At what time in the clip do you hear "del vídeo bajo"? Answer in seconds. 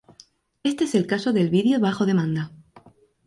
1.31-2.07